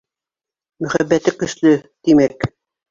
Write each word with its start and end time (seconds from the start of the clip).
Мөхәббәте 0.85 1.37
көслө, 1.45 1.79
тимәк. 1.85 2.53